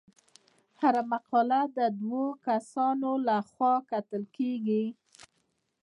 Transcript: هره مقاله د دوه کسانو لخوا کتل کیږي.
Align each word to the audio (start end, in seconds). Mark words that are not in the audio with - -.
هره 0.81 1.01
مقاله 1.11 1.61
د 1.77 1.79
دوه 2.01 2.25
کسانو 2.47 3.11
لخوا 3.27 3.73
کتل 3.91 4.23
کیږي. 4.37 4.85